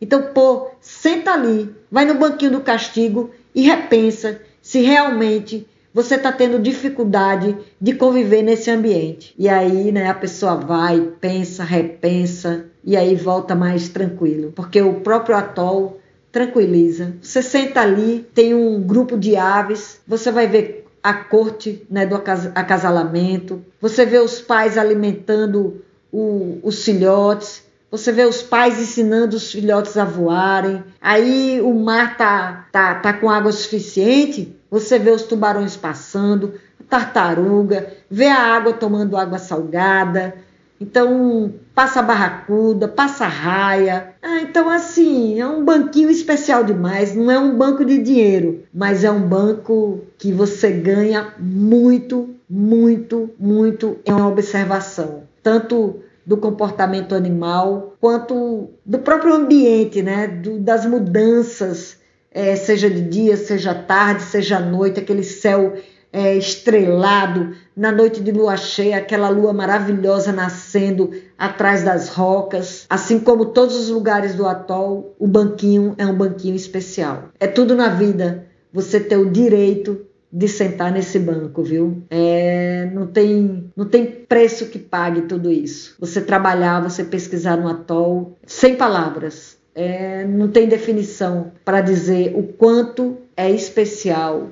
Então, 0.01 0.33
pô, 0.33 0.71
senta 0.81 1.31
ali, 1.31 1.73
vai 1.91 2.05
no 2.05 2.15
banquinho 2.15 2.53
do 2.53 2.61
castigo 2.61 3.29
e 3.53 3.61
repensa 3.61 4.41
se 4.61 4.81
realmente 4.81 5.67
você 5.93 6.15
está 6.15 6.31
tendo 6.31 6.59
dificuldade 6.59 7.55
de 7.79 7.93
conviver 7.93 8.41
nesse 8.41 8.71
ambiente. 8.71 9.33
E 9.37 9.47
aí, 9.47 9.91
né, 9.91 10.09
a 10.09 10.13
pessoa 10.13 10.55
vai, 10.55 10.99
pensa, 11.19 11.63
repensa 11.63 12.65
e 12.83 12.97
aí 12.97 13.15
volta 13.15 13.53
mais 13.53 13.89
tranquilo, 13.89 14.51
porque 14.55 14.81
o 14.81 15.01
próprio 15.01 15.35
atol 15.35 15.99
tranquiliza. 16.31 17.13
Você 17.21 17.41
senta 17.41 17.81
ali, 17.81 18.25
tem 18.33 18.53
um 18.53 18.81
grupo 18.81 19.17
de 19.17 19.35
aves, 19.35 19.99
você 20.07 20.31
vai 20.31 20.47
ver 20.47 20.85
a 21.03 21.13
corte 21.13 21.85
né, 21.89 22.05
do 22.05 22.15
acasalamento, 22.15 23.63
você 23.79 24.05
vê 24.05 24.19
os 24.19 24.39
pais 24.39 24.77
alimentando 24.77 25.83
o, 26.11 26.59
os 26.63 26.85
filhotes, 26.85 27.63
você 27.91 28.11
vê 28.13 28.23
os 28.25 28.41
pais 28.41 28.79
ensinando 28.79 29.35
os 29.35 29.51
filhotes 29.51 29.97
a 29.97 30.05
voarem. 30.05 30.81
Aí 31.01 31.59
o 31.61 31.73
mar 31.73 32.15
tá, 32.15 32.67
tá, 32.71 32.95
tá 32.95 33.11
com 33.11 33.29
água 33.29 33.51
suficiente, 33.51 34.55
você 34.71 34.97
vê 34.97 35.11
os 35.11 35.23
tubarões 35.23 35.75
passando, 35.75 36.53
tartaruga, 36.89 37.91
vê 38.09 38.27
a 38.27 38.55
água 38.55 38.71
tomando 38.71 39.17
água 39.17 39.37
salgada. 39.37 40.33
Então, 40.79 41.53
passa 41.75 42.01
barracuda, 42.01 42.87
passa 42.87 43.27
raia. 43.27 44.15
Ah, 44.19 44.41
então, 44.41 44.67
assim, 44.67 45.39
é 45.39 45.45
um 45.45 45.63
banquinho 45.63 46.09
especial 46.09 46.63
demais. 46.63 47.13
Não 47.13 47.29
é 47.29 47.37
um 47.37 47.55
banco 47.55 47.85
de 47.85 47.99
dinheiro, 47.99 48.63
mas 48.73 49.03
é 49.03 49.11
um 49.11 49.21
banco 49.21 50.01
que 50.17 50.31
você 50.31 50.71
ganha 50.71 51.35
muito, 51.37 52.31
muito, 52.49 53.29
muito 53.37 53.99
em 54.05 54.11
uma 54.11 54.27
observação. 54.27 55.23
Tanto 55.43 55.99
do 56.25 56.37
comportamento 56.37 57.15
animal, 57.15 57.95
quanto 57.99 58.69
do 58.85 58.99
próprio 58.99 59.33
ambiente, 59.33 60.01
né? 60.01 60.27
Do, 60.27 60.59
das 60.59 60.85
mudanças, 60.85 61.97
é, 62.31 62.55
seja 62.55 62.89
de 62.89 63.01
dia, 63.01 63.35
seja 63.35 63.73
tarde, 63.73 64.23
seja 64.23 64.59
noite, 64.59 64.99
aquele 64.99 65.23
céu 65.23 65.73
é, 66.13 66.35
estrelado, 66.35 67.55
na 67.75 67.91
noite 67.91 68.21
de 68.21 68.31
lua 68.31 68.57
cheia, 68.57 68.97
aquela 68.97 69.29
lua 69.29 69.53
maravilhosa 69.53 70.31
nascendo 70.31 71.11
atrás 71.37 71.83
das 71.83 72.09
rocas. 72.09 72.85
Assim 72.89 73.19
como 73.19 73.47
todos 73.47 73.75
os 73.75 73.89
lugares 73.89 74.35
do 74.35 74.45
atol, 74.45 75.15
o 75.17 75.27
banquinho 75.27 75.95
é 75.97 76.05
um 76.05 76.15
banquinho 76.15 76.55
especial. 76.55 77.29
É 77.39 77.47
tudo 77.47 77.75
na 77.75 77.89
vida 77.89 78.45
você 78.73 78.99
ter 78.99 79.17
o 79.17 79.29
direito 79.29 80.05
de 80.31 80.47
sentar 80.47 80.91
nesse 80.91 81.19
banco, 81.19 81.61
viu? 81.61 82.03
É, 82.09 82.89
não, 82.93 83.05
tem, 83.05 83.60
não 83.75 83.85
tem 83.85 84.05
preço 84.05 84.67
que 84.67 84.79
pague 84.79 85.23
tudo 85.23 85.51
isso. 85.51 85.95
Você 85.99 86.21
trabalhar, 86.21 86.81
você 86.81 87.03
pesquisar 87.03 87.57
no 87.57 87.67
atol, 87.67 88.37
sem 88.45 88.75
palavras. 88.75 89.57
É, 89.73 90.25
não 90.25 90.49
tem 90.49 90.67
definição 90.67 91.51
para 91.63 91.79
dizer 91.79 92.33
o 92.35 92.43
quanto 92.43 93.17
é 93.37 93.49
especial 93.49 94.49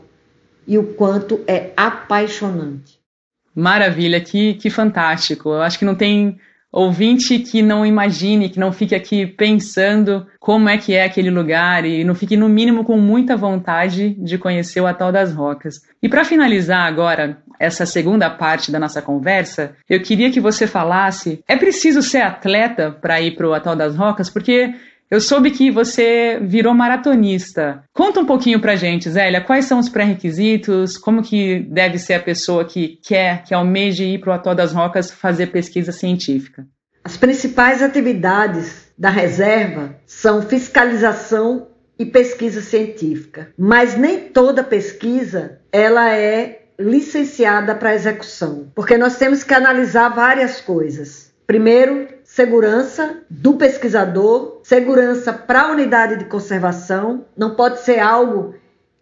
e 0.66 0.78
o 0.78 0.94
quanto 0.94 1.42
é 1.46 1.72
apaixonante. 1.76 3.00
Maravilha, 3.54 4.22
que, 4.22 4.54
que 4.54 4.70
fantástico. 4.70 5.50
Eu 5.50 5.62
acho 5.62 5.78
que 5.78 5.86
não 5.86 5.96
tem 5.96 6.40
ouvinte 6.72 7.40
que 7.40 7.62
não 7.62 7.86
imagine, 7.86 8.50
que 8.50 8.60
não 8.60 8.72
fique 8.72 8.94
aqui 8.94 9.26
pensando 9.26 10.26
como 10.40 10.70
é 10.70 10.78
que 10.78 10.94
é 10.94 11.04
aquele 11.04 11.32
lugar 11.32 11.84
e 11.84 12.04
não 12.04 12.14
fique 12.14 12.38
no 12.38 12.48
mínimo 12.48 12.84
com 12.84 12.98
muita 12.98 13.36
vontade 13.36 14.12
de 14.12 14.38
conhecer 14.38 14.80
o 14.80 14.88
Atol 14.88 15.12
das 15.12 15.34
Rocas. 15.34 15.82
E 16.02 16.08
para 16.08 16.24
finalizar 16.24 16.88
agora 16.88 17.42
essa 17.60 17.86
segunda 17.86 18.30
parte 18.30 18.72
da 18.72 18.80
nossa 18.80 19.02
conversa, 19.02 19.76
eu 19.90 20.02
queria 20.02 20.32
que 20.32 20.40
você 20.40 20.66
falasse, 20.66 21.44
é 21.48 21.58
preciso 21.58 22.02
ser 22.02 22.22
atleta 22.22 22.90
para 22.92 23.20
ir 23.22 23.36
para 23.36 23.48
o 23.48 23.54
Atol 23.54 23.76
das 23.76 23.96
Rocas? 23.96 24.30
Porque 24.30 24.74
eu 25.12 25.20
soube 25.20 25.52
que 25.52 25.72
você 25.72 26.40
virou 26.40 26.74
maratonista. 26.74 27.84
Conta 27.92 28.20
um 28.20 28.26
pouquinho 28.26 28.60
pra 28.60 28.76
gente, 28.76 29.10
Zélia, 29.10 29.42
quais 29.42 29.66
são 29.66 29.80
os 29.80 29.90
pré-requisitos, 29.90 30.98
como 30.98 31.24
que 31.24 31.60
deve 31.62 31.98
ser 31.98 32.14
a 32.14 32.20
pessoa 32.20 32.64
que 32.64 33.00
quer, 33.04 33.44
que 33.44 33.54
almeja 33.54 34.04
ir 34.04 34.20
para 34.20 34.30
o 34.30 34.34
Atol 34.34 34.56
das 34.56 34.72
Rocas 34.72 35.12
fazer 35.12 35.48
pesquisa 35.48 35.92
científica? 35.92 36.66
As 37.04 37.18
principais 37.18 37.82
atividades 37.82 38.92
da 38.98 39.10
reserva 39.10 39.96
são 40.06 40.44
fiscalização 40.44 41.70
e 41.98 42.06
pesquisa 42.06 42.62
científica, 42.62 43.50
mas 43.58 43.98
nem 43.98 44.20
toda 44.30 44.64
pesquisa 44.64 45.60
ela 45.72 46.14
é 46.14 46.59
licenciada 46.80 47.76
para 47.76 47.94
execução, 47.94 48.72
porque 48.74 48.98
nós 48.98 49.18
temos 49.18 49.44
que 49.44 49.54
analisar 49.54 50.10
várias 50.10 50.62
coisas. 50.62 51.34
Primeiro, 51.46 52.08
segurança 52.24 53.18
do 53.30 53.56
pesquisador, 53.56 54.62
segurança 54.64 55.34
para 55.34 55.64
a 55.64 55.72
unidade 55.72 56.16
de 56.18 56.26
conservação, 56.26 57.26
não 57.36 57.56
pode 57.56 57.82
ser 57.82 58.00
algo 58.00 58.56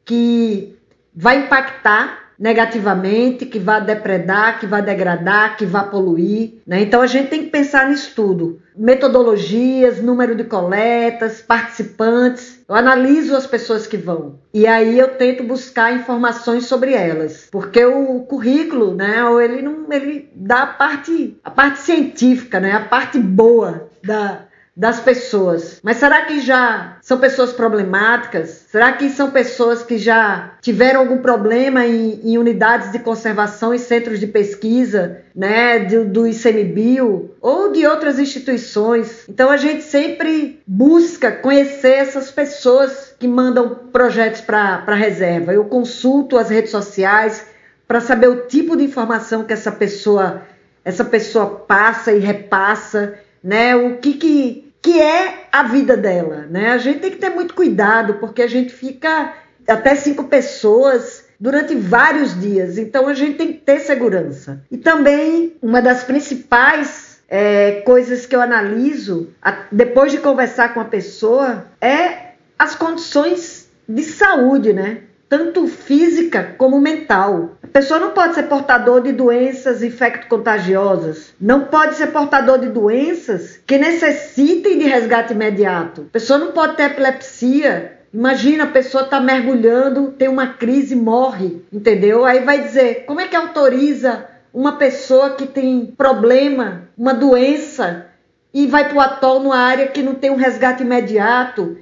que 0.03 0.75
vai 1.13 1.45
impactar 1.45 2.26
negativamente, 2.37 3.45
que 3.45 3.57
vá 3.57 3.79
depredar, 3.79 4.59
que 4.59 4.67
vá 4.67 4.79
degradar, 4.79 5.57
que 5.57 5.65
vá 5.65 5.83
poluir. 5.83 6.55
Né? 6.65 6.81
Então 6.81 7.01
a 7.01 7.07
gente 7.07 7.29
tem 7.29 7.43
que 7.43 7.49
pensar 7.49 7.89
nisso 7.89 8.13
tudo. 8.15 8.61
Metodologias, 8.75 10.01
número 10.01 10.35
de 10.35 10.43
coletas, 10.43 11.41
participantes. 11.41 12.59
Eu 12.69 12.75
analiso 12.75 13.35
as 13.35 13.47
pessoas 13.47 13.87
que 13.87 13.97
vão 13.97 14.35
e 14.53 14.67
aí 14.67 14.97
eu 14.97 15.09
tento 15.09 15.43
buscar 15.43 15.93
informações 15.93 16.65
sobre 16.65 16.93
elas, 16.93 17.47
porque 17.51 17.85
o 17.85 18.21
currículo, 18.21 18.93
né, 18.93 19.17
ele 19.43 19.61
não, 19.61 19.85
ele 19.91 20.29
dá 20.35 20.63
a 20.63 20.67
parte, 20.67 21.37
a 21.43 21.49
parte 21.49 21.79
científica, 21.79 22.59
né, 22.59 22.71
a 22.73 22.85
parte 22.85 23.19
boa 23.19 23.87
da, 24.03 24.46
das 24.77 24.99
pessoas. 24.99 25.79
Mas 25.81 25.97
será 25.97 26.21
que 26.21 26.39
já 26.39 26.97
são 27.01 27.17
pessoas 27.17 27.51
problemáticas? 27.51 28.65
Será 28.69 28.91
que 28.91 29.09
são 29.09 29.31
pessoas 29.31 29.81
que 29.81 29.97
já 29.97 30.51
tiveram 30.61 30.99
algum 30.99 31.17
problema 31.17 31.83
em, 31.83 32.21
em 32.23 32.37
unidades 32.37 32.91
de 32.91 32.99
conservação 32.99 33.73
e 33.73 33.79
centros 33.79 34.19
de 34.19 34.27
pesquisa, 34.27 35.23
né, 35.35 35.79
do, 35.79 36.05
do 36.05 36.27
ICMBio 36.27 37.31
ou 37.41 37.71
de 37.71 37.87
outras 37.87 38.19
instituições? 38.19 39.27
Então 39.27 39.49
a 39.49 39.57
gente 39.57 39.81
sempre 39.81 40.61
busca 40.67 41.31
conhecer 41.31 41.93
essas 41.93 42.29
pessoas 42.29 43.15
que 43.17 43.27
mandam 43.27 43.73
projetos 43.91 44.41
para 44.41 44.83
a 44.85 44.93
reserva. 44.93 45.51
Eu 45.51 45.65
consulto 45.65 46.37
as 46.37 46.51
redes 46.51 46.69
sociais 46.69 47.47
para 47.87 47.99
saber 47.99 48.27
o 48.27 48.45
tipo 48.45 48.77
de 48.77 48.83
informação 48.83 49.43
que 49.43 49.53
essa 49.53 49.71
pessoa 49.71 50.43
essa 50.85 51.03
pessoa 51.03 51.47
passa 51.47 52.13
e 52.13 52.19
repassa, 52.19 53.15
né? 53.43 53.75
O 53.75 53.97
que 53.97 54.13
que 54.13 54.66
que 54.81 55.01
é 55.01 55.47
a 55.51 55.63
vida 55.63 55.97
dela, 55.97 56.47
né? 56.49 56.71
A 56.71 56.77
gente 56.77 56.99
tem 56.99 57.11
que 57.11 57.17
ter 57.17 57.29
muito 57.29 57.53
cuidado, 57.53 58.15
porque 58.15 58.41
a 58.41 58.47
gente 58.47 58.73
fica 58.73 59.33
até 59.67 59.95
cinco 59.95 60.25
pessoas 60.25 61.25
durante 61.39 61.75
vários 61.75 62.39
dias. 62.39 62.77
Então 62.77 63.07
a 63.07 63.13
gente 63.13 63.37
tem 63.37 63.47
que 63.47 63.59
ter 63.59 63.79
segurança. 63.79 64.61
E 64.71 64.77
também 64.77 65.55
uma 65.61 65.81
das 65.81 66.03
principais 66.03 67.19
é, 67.27 67.81
coisas 67.85 68.25
que 68.25 68.35
eu 68.35 68.41
analiso 68.41 69.29
a, 69.41 69.65
depois 69.71 70.11
de 70.11 70.19
conversar 70.19 70.73
com 70.73 70.79
a 70.79 70.85
pessoa 70.85 71.65
é 71.81 72.27
as 72.57 72.75
condições 72.75 73.69
de 73.87 74.03
saúde, 74.03 74.73
né? 74.73 75.01
Tanto 75.29 75.67
física 75.67 76.55
como 76.57 76.79
mental. 76.79 77.57
A 77.61 77.67
pessoa 77.67 77.99
não 77.99 78.11
pode 78.11 78.35
ser 78.35 78.43
portador 78.43 79.01
de 79.01 79.11
doenças 79.11 79.83
infecto-contagiosas, 79.83 81.33
não 81.39 81.65
pode 81.65 81.95
ser 81.95 82.07
portador 82.07 82.59
de 82.59 82.69
doenças 82.69 83.59
que 83.67 83.77
necessitem 83.77 84.79
de 84.79 84.85
resgate 84.85 85.33
imediato. 85.33 86.05
A 86.09 86.13
pessoa 86.13 86.39
não 86.39 86.51
pode 86.51 86.77
ter 86.77 86.83
epilepsia, 86.83 87.97
Imagina 88.13 88.63
a 88.63 88.67
pessoa 88.67 89.03
tá 89.03 89.19
mergulhando, 89.19 90.11
tem 90.11 90.29
uma 90.29 90.47
crise, 90.47 90.95
morre, 90.95 91.61
entendeu? 91.71 92.25
Aí 92.25 92.39
vai 92.39 92.63
dizer, 92.63 93.03
como 93.05 93.19
é 93.19 93.27
que 93.27 93.35
autoriza 93.35 94.25
uma 94.53 94.77
pessoa 94.77 95.31
que 95.31 95.45
tem 95.45 95.85
problema, 95.85 96.89
uma 96.97 97.13
doença 97.13 98.07
e 98.53 98.65
vai 98.65 98.87
para 98.87 98.97
o 98.97 99.01
atol 99.01 99.41
numa 99.41 99.57
área 99.57 99.87
que 99.87 100.01
não 100.01 100.15
tem 100.15 100.31
um 100.31 100.35
resgate 100.35 100.81
imediato, 100.81 101.77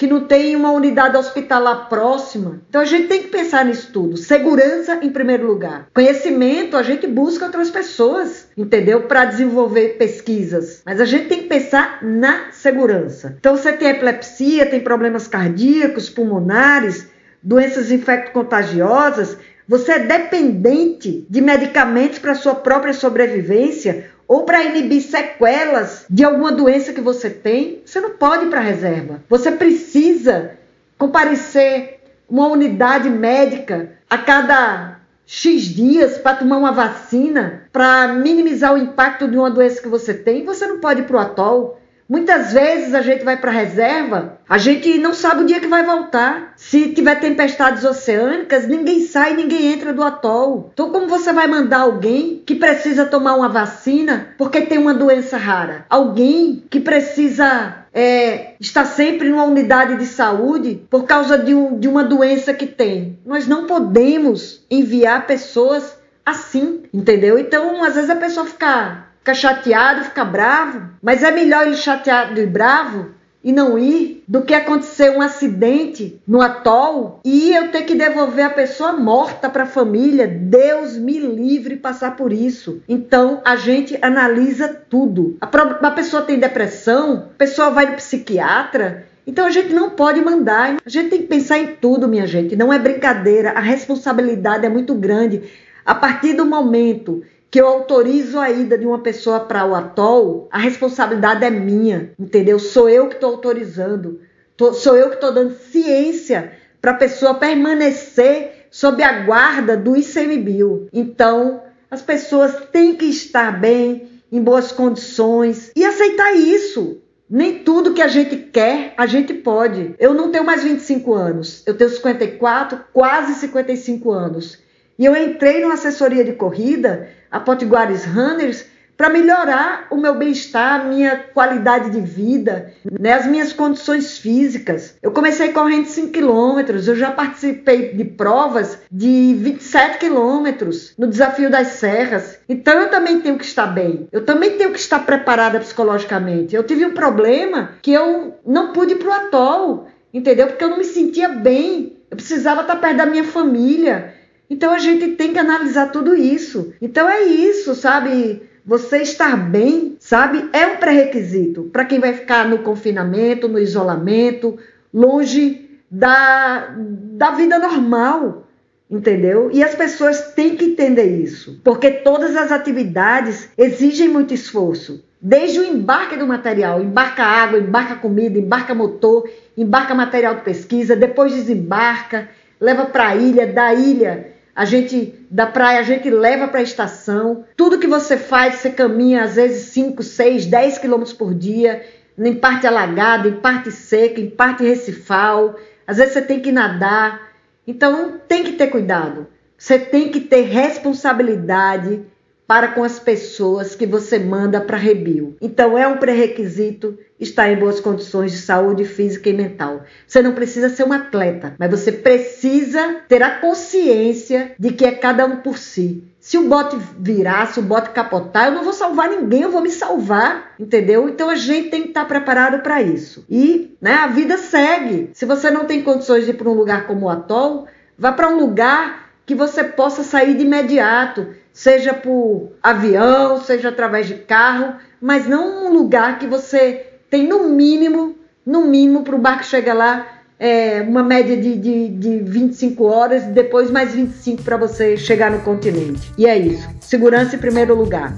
que 0.00 0.06
não 0.06 0.20
tem 0.24 0.56
uma 0.56 0.70
unidade 0.70 1.14
hospitalar 1.14 1.90
próxima. 1.90 2.62
Então 2.70 2.80
a 2.80 2.86
gente 2.86 3.06
tem 3.06 3.24
que 3.24 3.28
pensar 3.28 3.66
nisso 3.66 3.92
tudo. 3.92 4.16
Segurança 4.16 4.98
em 5.02 5.10
primeiro 5.10 5.46
lugar. 5.46 5.88
Conhecimento, 5.92 6.74
a 6.74 6.82
gente 6.82 7.06
busca 7.06 7.44
outras 7.44 7.68
pessoas, 7.68 8.48
entendeu? 8.56 9.02
Para 9.02 9.26
desenvolver 9.26 9.98
pesquisas. 9.98 10.80
Mas 10.86 11.02
a 11.02 11.04
gente 11.04 11.28
tem 11.28 11.40
que 11.40 11.48
pensar 11.48 11.98
na 12.02 12.50
segurança. 12.50 13.36
Então 13.38 13.54
você 13.54 13.74
tem 13.74 13.88
epilepsia, 13.88 14.64
tem 14.64 14.80
problemas 14.80 15.28
cardíacos, 15.28 16.08
pulmonares, 16.08 17.06
doenças 17.42 17.90
infecto-contagiosas, 17.90 19.36
você 19.68 19.92
é 19.92 19.98
dependente 19.98 21.26
de 21.30 21.40
medicamentos 21.40 22.18
para 22.18 22.34
sua 22.34 22.56
própria 22.56 22.92
sobrevivência 22.92 24.06
ou 24.30 24.44
para 24.44 24.62
inibir 24.62 25.02
sequelas 25.02 26.06
de 26.08 26.22
alguma 26.22 26.52
doença 26.52 26.92
que 26.92 27.00
você 27.00 27.28
tem, 27.28 27.82
você 27.84 28.00
não 28.00 28.10
pode 28.10 28.44
ir 28.44 28.48
para 28.48 28.60
a 28.60 28.62
reserva. 28.62 29.24
Você 29.28 29.50
precisa 29.50 30.52
comparecer 30.96 31.98
uma 32.28 32.46
unidade 32.46 33.10
médica 33.10 33.90
a 34.08 34.16
cada 34.16 35.00
X 35.26 35.62
dias 35.62 36.16
para 36.16 36.36
tomar 36.36 36.58
uma 36.58 36.70
vacina, 36.70 37.64
para 37.72 38.06
minimizar 38.06 38.72
o 38.72 38.78
impacto 38.78 39.26
de 39.26 39.36
uma 39.36 39.50
doença 39.50 39.82
que 39.82 39.88
você 39.88 40.14
tem. 40.14 40.44
Você 40.44 40.64
não 40.64 40.78
pode 40.78 41.00
ir 41.00 41.06
para 41.06 41.16
o 41.16 41.20
atol. 41.20 41.80
Muitas 42.10 42.52
vezes 42.52 42.92
a 42.92 43.02
gente 43.02 43.22
vai 43.22 43.36
para 43.36 43.52
reserva, 43.52 44.40
a 44.48 44.58
gente 44.58 44.98
não 44.98 45.14
sabe 45.14 45.44
o 45.44 45.46
dia 45.46 45.60
que 45.60 45.68
vai 45.68 45.84
voltar. 45.84 46.54
Se 46.56 46.88
tiver 46.88 47.20
tempestades 47.20 47.84
oceânicas, 47.84 48.66
ninguém 48.66 49.06
sai, 49.06 49.34
ninguém 49.34 49.72
entra 49.72 49.92
do 49.92 50.02
atol. 50.02 50.70
Então, 50.74 50.90
como 50.90 51.06
você 51.06 51.32
vai 51.32 51.46
mandar 51.46 51.82
alguém 51.82 52.42
que 52.44 52.56
precisa 52.56 53.06
tomar 53.06 53.36
uma 53.36 53.48
vacina 53.48 54.34
porque 54.36 54.62
tem 54.62 54.76
uma 54.76 54.92
doença 54.92 55.36
rara? 55.36 55.86
Alguém 55.88 56.64
que 56.68 56.80
precisa 56.80 57.84
é, 57.94 58.54
estar 58.58 58.86
sempre 58.86 59.28
numa 59.28 59.44
unidade 59.44 59.94
de 59.94 60.06
saúde 60.06 60.82
por 60.90 61.04
causa 61.04 61.38
de, 61.38 61.54
um, 61.54 61.78
de 61.78 61.86
uma 61.86 62.02
doença 62.02 62.52
que 62.52 62.66
tem? 62.66 63.20
Nós 63.24 63.46
não 63.46 63.68
podemos 63.68 64.66
enviar 64.68 65.28
pessoas 65.28 65.96
assim, 66.26 66.82
entendeu? 66.92 67.38
Então, 67.38 67.84
às 67.84 67.94
vezes 67.94 68.10
a 68.10 68.16
pessoa 68.16 68.46
fica 68.46 69.09
fica 69.20 69.34
chateado, 69.34 70.04
fica 70.04 70.24
bravo, 70.24 70.90
mas 71.00 71.22
é 71.22 71.30
melhor 71.30 71.66
ele 71.66 71.76
chateado 71.76 72.40
e 72.40 72.46
bravo 72.46 73.20
e 73.42 73.52
não 73.52 73.78
ir 73.78 74.22
do 74.28 74.42
que 74.42 74.52
acontecer 74.52 75.10
um 75.10 75.22
acidente 75.22 76.20
no 76.26 76.42
atol 76.42 77.20
e 77.24 77.54
eu 77.54 77.70
ter 77.70 77.82
que 77.82 77.94
devolver 77.94 78.44
a 78.44 78.50
pessoa 78.50 78.92
morta 78.92 79.48
para 79.48 79.62
a 79.62 79.66
família. 79.66 80.26
Deus 80.26 80.96
me 80.96 81.18
livre 81.18 81.76
passar 81.76 82.16
por 82.16 82.32
isso. 82.32 82.82
Então 82.88 83.40
a 83.44 83.56
gente 83.56 83.98
analisa 84.02 84.68
tudo. 84.68 85.38
A, 85.40 85.46
a 85.46 85.90
pessoa 85.90 86.22
tem 86.22 86.38
depressão, 86.38 87.30
a 87.34 87.38
pessoa 87.38 87.70
vai 87.70 87.86
no 87.86 87.96
psiquiatra. 87.96 89.06
Então 89.26 89.46
a 89.46 89.50
gente 89.50 89.72
não 89.72 89.90
pode 89.90 90.20
mandar, 90.20 90.76
a 90.84 90.88
gente 90.88 91.10
tem 91.10 91.20
que 91.20 91.28
pensar 91.28 91.58
em 91.58 91.76
tudo, 91.76 92.08
minha 92.08 92.26
gente. 92.26 92.56
Não 92.56 92.72
é 92.72 92.78
brincadeira, 92.78 93.52
a 93.52 93.60
responsabilidade 93.60 94.66
é 94.66 94.68
muito 94.68 94.94
grande. 94.94 95.42
A 95.84 95.94
partir 95.94 96.34
do 96.34 96.44
momento 96.44 97.22
que 97.50 97.60
eu 97.60 97.66
autorizo 97.66 98.38
a 98.38 98.50
ida 98.50 98.78
de 98.78 98.86
uma 98.86 99.00
pessoa 99.00 99.40
para 99.40 99.66
o 99.66 99.74
atol, 99.74 100.48
a 100.52 100.58
responsabilidade 100.58 101.44
é 101.44 101.50
minha, 101.50 102.12
entendeu? 102.18 102.58
Sou 102.58 102.88
eu 102.88 103.08
que 103.08 103.16
estou 103.16 103.32
autorizando, 103.32 104.20
tô, 104.56 104.72
sou 104.72 104.96
eu 104.96 105.08
que 105.08 105.16
estou 105.16 105.32
dando 105.32 105.56
ciência 105.56 106.52
para 106.80 106.92
a 106.92 106.96
pessoa 106.96 107.34
permanecer 107.34 108.66
sob 108.70 109.02
a 109.02 109.24
guarda 109.24 109.76
do 109.76 109.96
ICMBio. 109.96 110.88
Então, 110.92 111.62
as 111.90 112.00
pessoas 112.00 112.54
têm 112.70 112.94
que 112.94 113.06
estar 113.06 113.60
bem, 113.60 114.08
em 114.30 114.40
boas 114.40 114.70
condições 114.70 115.72
e 115.74 115.84
aceitar 115.84 116.32
isso. 116.32 117.02
Nem 117.28 117.60
tudo 117.60 117.94
que 117.94 118.02
a 118.02 118.08
gente 118.08 118.36
quer, 118.36 118.94
a 118.96 119.06
gente 119.06 119.34
pode. 119.34 119.94
Eu 119.98 120.14
não 120.14 120.30
tenho 120.30 120.44
mais 120.44 120.62
25 120.62 121.14
anos, 121.14 121.62
eu 121.66 121.76
tenho 121.76 121.90
54, 121.90 122.80
quase 122.92 123.34
55 123.34 124.10
anos. 124.12 124.58
E 125.00 125.06
eu 125.06 125.16
entrei 125.16 125.62
numa 125.62 125.72
assessoria 125.72 126.22
de 126.22 126.32
corrida 126.32 127.08
a 127.30 127.40
Potiguares 127.40 128.04
Runners 128.04 128.66
para 128.98 129.08
melhorar 129.08 129.86
o 129.90 129.96
meu 129.96 130.14
bem-estar, 130.14 130.78
a 130.78 130.84
minha 130.84 131.16
qualidade 131.32 131.88
de 131.88 132.02
vida, 132.02 132.74
né, 133.00 133.14
as 133.14 133.26
minhas 133.26 133.50
condições 133.50 134.18
físicas. 134.18 134.94
Eu 135.02 135.10
comecei 135.10 135.54
correndo 135.54 135.86
5 135.86 136.10
quilômetros, 136.12 136.86
eu 136.86 136.94
já 136.94 137.10
participei 137.10 137.94
de 137.94 138.04
provas 138.04 138.76
de 138.92 139.34
27 139.38 139.96
quilômetros 139.96 140.92
no 140.98 141.06
Desafio 141.06 141.50
das 141.50 141.68
Serras. 141.68 142.38
Então 142.46 142.78
eu 142.78 142.90
também 142.90 143.20
tenho 143.20 143.38
que 143.38 143.44
estar 143.46 143.68
bem, 143.68 144.06
eu 144.12 144.26
também 144.26 144.58
tenho 144.58 144.70
que 144.70 144.78
estar 144.78 144.98
preparada 144.98 145.60
psicologicamente. 145.60 146.54
Eu 146.54 146.62
tive 146.62 146.84
um 146.84 146.92
problema 146.92 147.70
que 147.80 147.90
eu 147.90 148.34
não 148.46 148.74
pude 148.74 148.92
ir 148.92 148.96
para 148.96 149.08
o 149.08 149.12
atol, 149.12 149.88
entendeu? 150.12 150.48
Porque 150.48 150.62
eu 150.62 150.68
não 150.68 150.76
me 150.76 150.84
sentia 150.84 151.30
bem, 151.30 151.96
eu 152.10 152.18
precisava 152.18 152.60
estar 152.60 152.76
perto 152.76 152.98
da 152.98 153.06
minha 153.06 153.24
família. 153.24 154.19
Então 154.50 154.72
a 154.72 154.80
gente 154.80 155.12
tem 155.12 155.32
que 155.32 155.38
analisar 155.38 155.92
tudo 155.92 156.16
isso. 156.16 156.74
Então 156.82 157.08
é 157.08 157.22
isso, 157.22 157.72
sabe? 157.76 158.42
Você 158.66 158.98
estar 158.98 159.36
bem, 159.36 159.96
sabe? 160.00 160.50
É 160.52 160.66
um 160.66 160.76
pré-requisito 160.76 161.70
para 161.72 161.84
quem 161.84 162.00
vai 162.00 162.12
ficar 162.12 162.48
no 162.48 162.58
confinamento, 162.58 163.48
no 163.48 163.60
isolamento, 163.60 164.58
longe 164.92 165.70
da, 165.88 166.74
da 166.76 167.30
vida 167.30 167.58
normal, 167.60 168.48
entendeu? 168.90 169.50
E 169.52 169.62
as 169.62 169.74
pessoas 169.74 170.32
têm 170.34 170.56
que 170.56 170.64
entender 170.64 171.22
isso, 171.22 171.60
porque 171.62 171.90
todas 171.90 172.36
as 172.36 172.50
atividades 172.50 173.48
exigem 173.56 174.08
muito 174.08 174.34
esforço. 174.34 175.04
Desde 175.22 175.60
o 175.60 175.64
embarque 175.64 176.16
do 176.16 176.26
material, 176.26 176.82
embarca 176.82 177.22
água, 177.22 177.58
embarca 177.58 177.96
comida, 177.96 178.38
embarca 178.38 178.74
motor, 178.74 179.28
embarca 179.56 179.94
material 179.94 180.36
de 180.36 180.42
pesquisa, 180.42 180.96
depois 180.96 181.34
desembarca, 181.34 182.28
leva 182.60 182.86
para 182.86 183.08
a 183.08 183.16
ilha, 183.16 183.46
da 183.46 183.72
ilha 183.74 184.29
a 184.54 184.64
gente 184.64 185.26
da 185.30 185.46
praia 185.46 185.80
a 185.80 185.82
gente 185.82 186.10
leva 186.10 186.48
para 186.48 186.60
a 186.60 186.62
estação. 186.62 187.44
Tudo 187.56 187.78
que 187.78 187.86
você 187.86 188.16
faz, 188.16 188.56
você 188.56 188.70
caminha 188.70 189.22
às 189.22 189.36
vezes 189.36 189.72
5, 189.72 190.02
6, 190.02 190.46
10 190.46 190.78
quilômetros 190.78 191.16
por 191.16 191.34
dia, 191.34 191.84
em 192.18 192.34
parte 192.34 192.66
alagada, 192.66 193.28
em 193.28 193.40
parte 193.40 193.70
seca, 193.70 194.20
em 194.20 194.28
parte 194.28 194.62
recifal. 194.64 195.56
Às 195.86 195.98
vezes 195.98 196.12
você 196.12 196.22
tem 196.22 196.40
que 196.40 196.52
nadar. 196.52 197.30
Então 197.66 198.20
tem 198.26 198.44
que 198.44 198.52
ter 198.52 198.68
cuidado. 198.68 199.26
Você 199.56 199.78
tem 199.78 200.10
que 200.10 200.20
ter 200.20 200.42
responsabilidade 200.42 202.02
para 202.50 202.66
com 202.66 202.82
as 202.82 202.98
pessoas 202.98 203.76
que 203.76 203.86
você 203.86 204.18
manda 204.18 204.60
para 204.60 204.76
Rebio. 204.76 205.36
Então 205.40 205.78
é 205.78 205.86
um 205.86 205.98
pré-requisito 205.98 206.98
estar 207.20 207.48
em 207.48 207.56
boas 207.56 207.78
condições 207.78 208.32
de 208.32 208.38
saúde 208.38 208.84
física 208.84 209.28
e 209.28 209.32
mental. 209.32 209.84
Você 210.04 210.20
não 210.20 210.32
precisa 210.32 210.68
ser 210.68 210.82
um 210.82 210.92
atleta, 210.92 211.54
mas 211.56 211.70
você 211.70 211.92
precisa 211.92 213.02
ter 213.06 213.22
a 213.22 213.38
consciência 213.38 214.50
de 214.58 214.72
que 214.72 214.84
é 214.84 214.90
cada 214.90 215.26
um 215.26 215.36
por 215.36 215.58
si. 215.58 216.02
Se 216.18 216.36
o 216.38 216.48
bote 216.48 216.76
virar, 216.98 217.46
se 217.46 217.60
o 217.60 217.62
bote 217.62 217.90
capotar, 217.90 218.48
eu 218.48 218.52
não 218.52 218.64
vou 218.64 218.72
salvar 218.72 219.08
ninguém, 219.08 219.42
eu 219.42 219.52
vou 219.52 219.62
me 219.62 219.70
salvar, 219.70 220.54
entendeu? 220.58 221.08
Então 221.08 221.30
a 221.30 221.36
gente 221.36 221.70
tem 221.70 221.82
que 221.82 221.88
estar 221.90 222.04
preparado 222.04 222.64
para 222.64 222.82
isso. 222.82 223.24
E, 223.30 223.76
né, 223.80 223.94
a 223.94 224.08
vida 224.08 224.36
segue. 224.36 225.10
Se 225.14 225.24
você 225.24 225.52
não 225.52 225.66
tem 225.66 225.84
condições 225.84 226.24
de 226.24 226.32
ir 226.32 226.34
para 226.34 226.50
um 226.50 226.54
lugar 226.54 226.88
como 226.88 227.06
o 227.06 227.10
atol, 227.10 227.68
vá 227.96 228.10
para 228.10 228.28
um 228.28 228.40
lugar 228.40 229.09
que 229.30 229.34
você 229.36 229.62
possa 229.62 230.02
sair 230.02 230.36
de 230.36 230.42
imediato 230.42 231.28
seja 231.52 231.94
por 231.94 232.50
avião, 232.60 233.40
seja 233.40 233.68
através 233.68 234.08
de 234.08 234.14
carro, 234.14 234.74
mas 235.00 235.28
não 235.28 235.66
um 235.66 235.72
lugar 235.72 236.18
que 236.18 236.26
você 236.26 236.84
tem 237.08 237.28
no 237.28 237.48
mínimo, 237.48 238.16
no 238.44 238.62
mínimo 238.62 239.04
para 239.04 239.14
o 239.14 239.20
barco 239.20 239.44
chegar 239.44 239.74
lá, 239.74 240.04
é, 240.36 240.82
uma 240.82 241.04
média 241.04 241.36
de, 241.36 241.56
de, 241.56 241.88
de 241.90 242.18
25 242.18 242.82
horas, 242.82 243.22
depois 243.26 243.70
mais 243.70 243.94
25 243.94 244.42
para 244.42 244.56
você 244.56 244.96
chegar 244.96 245.30
no 245.30 245.42
continente. 245.42 246.10
E 246.18 246.26
é 246.26 246.36
isso. 246.36 246.68
Segurança 246.80 247.36
em 247.36 247.38
primeiro 247.38 247.76
lugar. 247.76 248.12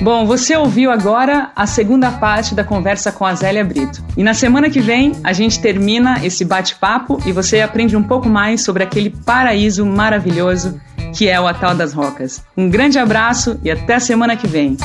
Bom, 0.00 0.26
você 0.26 0.56
ouviu 0.56 0.90
agora 0.90 1.50
a 1.54 1.66
segunda 1.66 2.10
parte 2.10 2.54
da 2.54 2.64
conversa 2.64 3.12
com 3.12 3.24
a 3.24 3.34
Zélia 3.34 3.64
Brito. 3.64 4.04
E 4.16 4.22
na 4.22 4.34
semana 4.34 4.68
que 4.68 4.80
vem 4.80 5.12
a 5.22 5.32
gente 5.32 5.60
termina 5.60 6.24
esse 6.24 6.44
bate-papo 6.44 7.18
e 7.24 7.32
você 7.32 7.60
aprende 7.60 7.96
um 7.96 8.02
pouco 8.02 8.28
mais 8.28 8.62
sobre 8.62 8.82
aquele 8.82 9.10
paraíso 9.10 9.86
maravilhoso 9.86 10.80
que 11.14 11.28
é 11.28 11.40
o 11.40 11.46
Atal 11.46 11.74
das 11.74 11.92
Rocas. 11.92 12.44
Um 12.56 12.68
grande 12.68 12.98
abraço 12.98 13.58
e 13.62 13.70
até 13.70 13.98
semana 13.98 14.36
que 14.36 14.48
vem. 14.48 14.76